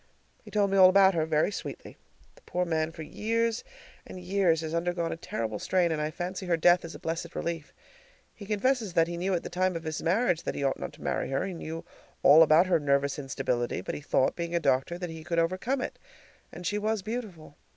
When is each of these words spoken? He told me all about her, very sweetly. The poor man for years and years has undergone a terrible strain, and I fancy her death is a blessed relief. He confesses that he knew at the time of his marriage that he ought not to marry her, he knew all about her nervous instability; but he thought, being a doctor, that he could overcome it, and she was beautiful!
He 0.43 0.49
told 0.49 0.71
me 0.71 0.77
all 0.77 0.89
about 0.89 1.13
her, 1.13 1.27
very 1.27 1.51
sweetly. 1.51 1.95
The 2.33 2.41
poor 2.47 2.65
man 2.65 2.91
for 2.91 3.03
years 3.03 3.63
and 4.03 4.19
years 4.19 4.61
has 4.61 4.73
undergone 4.73 5.11
a 5.11 5.15
terrible 5.15 5.59
strain, 5.59 5.91
and 5.91 6.01
I 6.01 6.09
fancy 6.09 6.47
her 6.47 6.57
death 6.57 6.83
is 6.83 6.95
a 6.95 6.99
blessed 6.99 7.35
relief. 7.35 7.71
He 8.33 8.47
confesses 8.47 8.93
that 8.93 9.07
he 9.07 9.15
knew 9.15 9.35
at 9.35 9.43
the 9.43 9.49
time 9.51 9.75
of 9.75 9.83
his 9.83 10.01
marriage 10.01 10.41
that 10.41 10.55
he 10.55 10.63
ought 10.63 10.79
not 10.79 10.93
to 10.93 11.03
marry 11.03 11.29
her, 11.29 11.45
he 11.45 11.53
knew 11.53 11.85
all 12.23 12.41
about 12.41 12.65
her 12.65 12.79
nervous 12.79 13.19
instability; 13.19 13.79
but 13.81 13.93
he 13.93 14.01
thought, 14.01 14.35
being 14.35 14.55
a 14.55 14.59
doctor, 14.59 14.97
that 14.97 15.11
he 15.11 15.23
could 15.23 15.37
overcome 15.37 15.81
it, 15.81 15.99
and 16.51 16.65
she 16.65 16.79
was 16.79 17.03
beautiful! 17.03 17.55